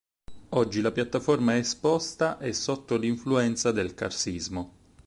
Oggi 0.49 0.81
la 0.81 0.91
piattaforma 0.91 1.53
è 1.53 1.57
esposta 1.57 2.39
e 2.39 2.53
sotto 2.53 2.95
l'influenza 2.97 3.71
del 3.71 3.93
carsismo. 3.93 4.73